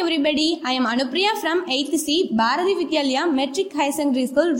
Hi 0.00 0.04
everybody, 0.06 0.58
I 0.64 0.76
am 0.78 0.86
Anupriya 0.90 1.32
from 1.40 1.58
8th 1.68 1.96
C 2.02 2.30
Bharati 2.38 2.74
Vidyalaya 2.78 3.22
Metric 3.38 3.70
High 3.78 3.90
Secondary 3.96 4.26
School, 4.30 4.50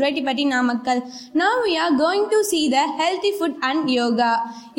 Namakkal 0.50 1.00
now 1.40 1.61
we 1.64 1.72
are 1.82 1.95
going 2.00 2.27
to 2.32 2.39
see 2.50 2.61
the 2.75 2.80
healthy 2.98 3.30
food 3.39 3.57
and 3.68 3.89
yoga 3.89 4.32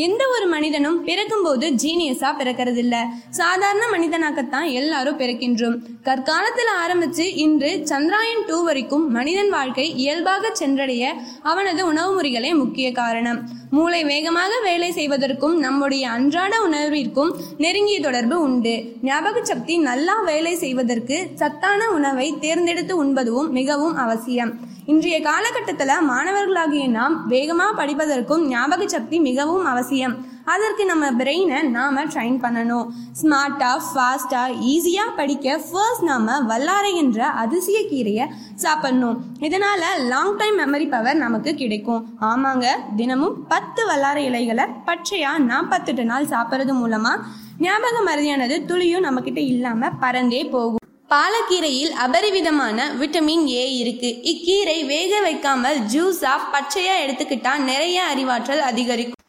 எந்த 0.05 0.23
ஒரு 0.35 0.47
மனிதனும் 0.53 0.97
பிறக்கும்போது 1.07 1.65
ஜீனியஸா 1.83 2.29
பிறக்கறதில்ல. 2.41 2.95
சாதாரண 3.39 3.85
மனிதனாகத்தான் 3.93 4.67
எல்லாரும் 4.71 5.17
பிறக்கின்றோம். 5.21 5.77
கற்காலத்தில் 6.09 6.71
ஆரம்பிச்சு 6.83 7.25
இன்று 7.45 7.71
Chandrayaan 7.91 8.45
two 8.47 8.59
வரைக்கும் 8.67 9.07
மனிதன் 9.17 9.51
வாழ்க்கை 9.57 9.87
இயல்பாக 10.03 10.53
சென்றடைய 10.61 11.13
அவனது 11.53 11.81
உணவு 11.85 12.13
முறைகளே 12.19 12.53
முக்கிய 12.61 12.91
காரணம். 13.01 13.41
மூளை 13.71 14.03
வேகமாக 14.03 14.53
வேலை 14.69 14.91
செய்வதற்கும் 14.91 15.57
நம்முடைய 15.65 16.03
அன்றாட 16.09 16.53
உணர்விற்கும் 16.69 17.33
நெருங்கிய 17.57 17.99
தொடர்பு 18.07 18.37
உண்டு. 18.47 18.75
ஞாபக 19.09 19.45
சக்தி 19.51 19.77
நல்லா 19.89 20.15
வேலை 20.31 20.50
செய்வதற்கு 20.55 21.29
சத்தான 21.35 21.89
உணவை 21.89 22.27
தேர்ந்தெடுத்து 22.39 22.95
உண்பதும் 22.97 23.49
மிகவும் 23.49 23.95
அவசியம். 23.95 24.51
இன்றைய 24.85 25.21
காலகட்டத்தில் 25.21 26.07
மாணவர்களாகிய 26.09 26.87
நாம் 26.89 27.27
வேகமாக 27.27 27.77
படிப்பதற்கும் 27.79 28.45
ஞாபக 28.47 28.87
சக்தி 28.87 29.19
மிகவும் 29.19 29.65
அவசியம். 29.65 30.15
அதற்கு 30.45 30.85
நம்ம 30.85 31.11
பிரெயினை 31.11 31.59
நாம 31.69 32.03
ட்ரைன் 32.03 32.37
பண்ணணும். 32.43 32.87
ஸ்மார்ட்டா 33.21 33.71
ஃபாஸ்டா 33.87 34.41
ஈஸியா 34.71 35.05
படிக்க 35.15 35.57
ஃபர்ஸ்ட் 35.57 36.03
நாம 36.03 36.39
வல்லாரை 36.41 36.95
என்ற 36.95 37.25
அதிசய 37.25 37.79
கீரையை 37.91 38.25
சாப்பிடணும். 38.55 39.19
இதனால 39.39 39.83
லாங் 39.97 40.37
டைம் 40.37 40.59
மெமரி 40.59 40.89
பவர் 40.89 41.15
நமக்கு 41.15 41.53
கிடைக்கும். 41.55 42.17
ஆமாங்க 42.21 42.65
தினமும் 42.95 43.47
பத்து 43.47 43.83
வல்லாரை 43.87 44.23
இலைகளை 44.29 44.65
பச்சையா 44.85 45.37
நாற்பத்தெட்டு 45.37 46.05
நாள் 46.05 46.25
சாப்பிட்றது 46.25 46.75
மூலமா 46.81 47.13
ஞாபக 47.59 47.97
மருதியானது 48.05 48.65
துளியும் 48.65 48.99
நம்ம 48.99 49.21
கிட்ட 49.21 49.39
இல்லாம 49.39 49.89
பறந்தே 50.01 50.49
போகும். 50.49 50.79
பாலக்கீரையில் 51.07 51.91
அபரிவிதமான 51.91 52.87
விட்டமின் 52.99 53.47
ஏ 53.47 53.77
இருக்கு. 53.77 54.09
இக்கீரை 54.21 54.85
வேக 54.85 55.21
வைக்காமல் 55.21 55.79
ஜூஸா 55.79 56.33
பச்சையா 56.53 56.95
எடுத்துக்கிட்டா 57.05 57.57
நிறைய 57.63 58.03
அறிவாற்றல் 58.03 58.59
அதிகரிக்கும். 58.59 59.20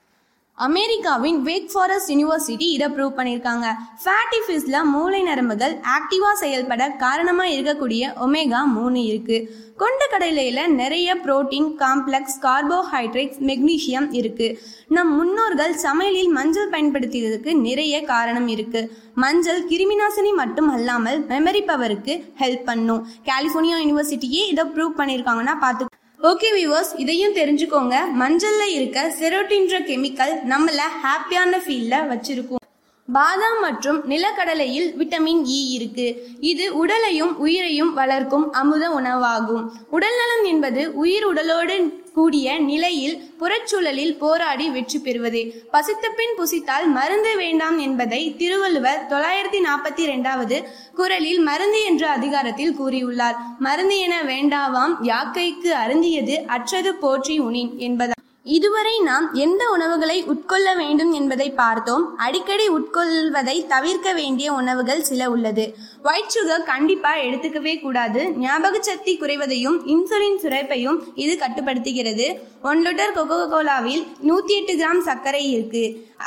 அமெரிக்காவின் 0.58 1.39
வேக் 1.47 1.70
ஃபாரஸ்ட் 1.72 2.11
யூனிவர்சிட்டி 2.12 2.67
இதை 2.75 2.86
ப்ரூவ் 2.97 3.14
பண்ணியிருக்காங்க. 3.19 3.67
ஃபேட்டி 4.03 4.39
ஃபிஷ்ல 4.47 4.77
மூளை 4.91 5.20
நரம்புகள் 5.28 5.75
ஆக்டிவாக 5.95 6.34
செயல்பட 6.42 6.83
காரணமாக 7.03 7.55
இருக்கக்கூடிய 7.55 8.11
ஒமேகா 8.27 8.61
மூணு 8.75 9.00
இருக்கு. 9.11 9.36
கொண்ட 9.83 10.00
கடலையில 10.12 10.67
நிறைய 10.80 11.14
புரோட்டீன் 11.25 11.69
காம்ப்ளெக்ஸ் 11.83 12.36
கார்போஹைட்ரேட்ஸ் 12.45 13.41
மெக்னீசியம் 13.50 14.08
இருக்கு. 14.20 14.48
நம் 14.97 15.12
முன்னோர்கள் 15.19 15.75
சமையலில் 15.86 16.30
மஞ்சள் 16.39 16.73
பயன்படுத்தியதுக்கு 16.75 17.55
நிறைய 17.69 18.03
காரணம் 18.12 18.48
இருக்கு. 18.56 18.83
மஞ்சள் 19.25 19.62
கிருமிநாசினி 19.73 20.34
மட்டும் 20.42 20.70
அல்லாமல் 20.77 21.19
மெமரி 21.33 21.64
பவருக்கு 21.73 22.17
ஹெல்ப் 22.42 22.69
பண்ணும். 22.70 23.03
கலிஃபோர்னியா 23.30 23.80
யூனிவர்சிட்டியே 23.84 24.45
இதை 24.53 24.67
ப்ரூவ் 24.77 24.98
பண்ணியிருக்காங்கன்னா 25.00 25.56
பார்த்து 25.64 25.91
ஓகே 26.31 26.48
வியூவர்ஸ் 26.56 26.91
இதையும் 26.97 27.34
தெரிஞ்சுக்கோங்க. 27.34 27.95
மஞ்சள்ல 28.20 28.65
இருக்க 28.70 28.98
செரோட்டின்ற 29.20 29.78
கெமிக்கல் 29.89 30.34
நம்மள 30.53 30.83
ஹாப்பியான 31.05 31.59
ஃபீல்ல 31.64 31.95
வச்சிருக்கும். 32.11 32.62
பாதாம் 33.08 33.61
மற்றும் 33.61 33.98
நிலக்கடலையில் 34.11 34.91
விட்டமின் 34.98 35.41
இ 35.56 35.58
இருக்கு. 35.77 36.06
இது 36.50 36.67
உடலையும் 36.83 37.33
உயிரையும் 37.36 37.91
வளர்க்கும் 37.95 38.47
அமுத 38.53 38.84
உணவாகும். 38.91 39.64
உடல்நலம் 39.90 40.45
என்பது 40.45 40.83
உயிர் 40.95 41.27
உடலோடு 41.30 41.77
கூடிய 42.14 42.46
நிலையில் 42.61 43.17
புறச்சூழலில் 43.41 44.14
போராடி 44.23 44.67
வெற்றி 44.70 44.98
பெறுவது. 44.98 45.42
பசித்த 45.70 46.08
பின் 46.18 46.35
புசித்தால் 46.39 46.86
மருந்து 46.86 47.36
வேண்டாம் 47.36 47.79
என்பதை 47.79 48.23
திருவள்ளுவர் 48.41 49.05
தொள்ளாயிரத்தி 49.11 49.61
நாற்பத்தி 49.68 50.02
இரண்டாவது 50.08 50.58
குரலில் 50.95 51.42
மருந்து 51.51 51.83
என்ற 51.91 52.11
அதிகாரத்தில் 52.11 52.77
கூறியுள்ளார். 52.80 53.39
மருந்து 53.58 53.98
என 53.98 54.17
வேண்டாவாம் 54.33 54.96
யாக்கைக்கு 55.12 55.73
அருந்தியது 55.85 56.36
அற்றது 56.46 56.92
போற்றி 56.95 57.36
உனின் 57.41 57.73
என்பதால் 57.79 58.22
இதுவரை 58.47 58.95
நாம் 59.08 59.27
எந்த 59.42 59.63
உணவுகளை 59.75 60.17
உட்கொள்ள 60.33 60.69
வேண்டும் 60.79 61.13
என்பதை 61.19 61.47
பார்த்தோம். 61.61 62.05
அடிக்கடி 62.17 62.67
உட்கொள்வதை 62.77 63.55
தவிர்க்க 63.73 64.13
வேண்டிய 64.13 64.53
உணவுகள் 64.53 65.03
சில 65.03 65.30
உள்ளது. 65.30 65.64
ஒயிட் 66.03 66.35
சுகர் 66.35 66.64
கண்டிப்பா 66.70 67.13
எடுத்துக்கவே 67.27 67.75
கூடாது. 67.80 68.23
ஞாபக 68.45 68.80
சக்தி 68.89 69.14
குறைவதையும் 69.20 69.79
இன்சுலின் 69.95 70.41
சுரப்பையும் 70.45 70.98
இது 71.14 71.36
கட்டுப்படுத்துகிறது. 71.45 72.27
ஒன் 72.70 72.83
லிட்டர் 72.86 73.17
கொக்கோ 73.19 73.41
கோலாவில் 73.55 74.03
நூத்தி 74.30 74.57
எட்டு 74.59 74.74
கிராம் 74.83 75.05
சர்க்கரை 75.09 75.45
இருக்கு. 75.53 75.85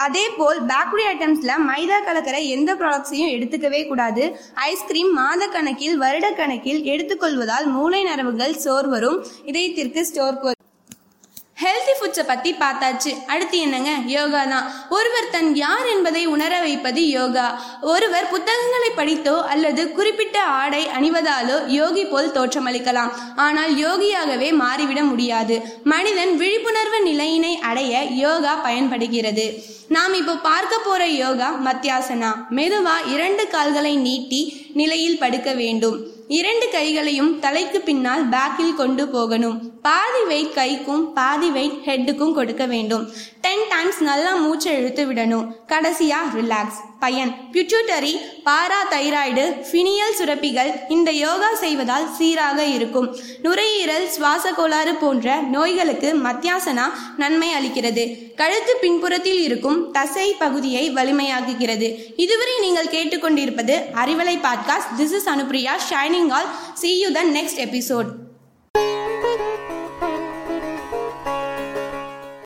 அதே 0.07 0.25
போல் 0.39 0.59
பேக்கரி 0.71 1.05
ஐட்டம்ஸ்ல 1.11 1.51
மைதா 1.69 1.99
கலக்கிற 2.07 2.39
எந்த 2.55 2.71
ப்ராடக்ட்ஸையும் 2.73 3.33
எடுத்துக்கவே 3.35 3.83
கூடாது. 3.91 4.25
ஐஸ்கிரீம் 4.71 5.13
மாத 5.21 5.47
கணக்கில் 5.47 5.97
வருட 5.97 6.29
கணக்கில் 6.41 6.83
எடுத்துக்கொள்வதால் 6.93 7.69
மூளை 7.77 8.03
நரம்புகள் 8.03 8.61
சோர் 8.65 8.89
வரும் 8.97 9.19
இதயத்திற்கு 9.51 10.01
ஸ்டோர் 10.11 10.41
ஹெல்தி 11.63 11.93
ஃபுட்ஸை 11.97 12.23
பற்றி 12.27 12.51
பார்த்தாச்சு. 12.61 13.11
அடுத்து 13.33 13.57
என்னங்க? 13.65 13.91
யோகா 14.13 14.41
தான். 14.53 14.65
ஒருவர் 14.95 15.29
தன் 15.35 15.51
யார் 15.55 15.85
என்பதை 15.93 16.23
உணர 16.25 16.53
வைப்பது 16.65 17.01
யோகா. 17.09 17.45
ஒருவர் 17.81 18.27
புத்தகங்களை 18.33 18.89
படித்தோ 18.97 19.35
அல்லது 19.53 19.91
குறிப்பிட்ட 19.97 20.37
ஆடை 20.61 20.81
அணிவதாலோ 20.97 21.57
யோகி 21.67 22.03
போல் 22.05 22.33
தோற்றமளிக்கலாம். 22.37 23.13
ஆனால் 23.35 23.71
யோகியாகவே 23.83 24.49
மாறிவிட 24.63 25.03
முடியாது. 25.11 25.57
மனிதன் 25.93 26.33
விழிப்புணர்வு 26.41 26.99
நிலையினை 27.03 27.53
அடைய 27.69 28.03
யோகா 28.25 28.55
பயன்படுகிறது. 28.67 29.47
நாம் 29.95 30.13
இப்போ 30.13 30.35
பார்க்க 30.49 30.75
போற 30.79 31.07
யோகா 31.23 31.49
மத்தியாசனா. 31.69 32.33
மெதுவா 32.59 32.97
இரண்டு 33.13 33.45
கால்களை 33.47 33.95
நீட்டி 34.07 34.41
நிலையில் 34.73 35.21
படுக்க 35.23 35.49
வேண்டும். 35.53 35.97
இரண்டு 36.27 36.69
கைகளையும் 36.69 37.39
தலைக்கு 37.39 37.81
பின்னால் 37.81 38.29
பேக்கில் 38.29 38.73
கொண்டு 38.73 39.07
போகணும். 39.07 39.57
பாதி 39.81 40.23
வெயிட் 40.27 40.55
கைக்கும் 40.55 41.03
பாதி 41.13 41.49
வெயிட் 41.49 41.77
ஹெட்டுக்கும் 41.85 42.33
கொடுக்க 42.33 42.65
வேண்டும். 42.65 43.03
டென் 43.41 43.65
டைம்ஸ் 43.69 44.01
நல்லா 44.03 44.35
மூச்சை 44.35 44.75
இழுத்து 44.75 45.05
விடணும். 45.05 45.47
கடைசியா 45.67 46.19
ரிலாக்ஸ் 46.35 46.79
பயன். 47.05 47.31
பியூட்டரி 47.51 48.13
பாரா 48.45 48.81
தைராய்டு 48.91 49.43
ஃபினியல் 49.69 50.15
சுரப்பிகள் 50.19 50.71
இந்த 50.89 51.11
யோகா 51.11 51.49
செய்வதால் 51.55 52.07
சீராக 52.17 52.65
இருக்கும். 52.77 53.07
நுரையீரல் 53.43 54.07
சுவாச 54.09 54.51
கோளாறு 54.51 54.93
போன்ற 54.95 55.35
நோய்களுக்கு 55.55 56.09
மத்தியாசனா 56.23 56.85
நன்மை 57.17 57.49
அளிக்கிறது. 57.57 58.03
கழுத்து 58.35 58.75
பின்புறத்தில் 58.81 59.41
இருக்கும் 59.47 59.79
தசை 59.91 60.27
பகுதியை 60.39 60.85
வலிமையாக்குகிறது. 60.93 61.89
இதுவரை 62.25 62.55
நீங்கள் 62.59 62.93
கேட்டுக்கொண்டிருப்பது 62.95 63.77
Arivalai 64.03 64.37
podcast. 64.47 64.93
This 64.97 65.15
is 65.19 65.29
Anupriya 65.35 65.75
shining 65.89 66.31
all 66.31 66.51
see 66.73 66.91
you 66.99 67.11
the 67.11 67.23
next 67.23 67.63
episode 67.67 68.11